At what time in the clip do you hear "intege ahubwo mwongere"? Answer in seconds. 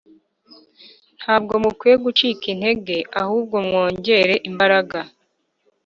2.53-4.33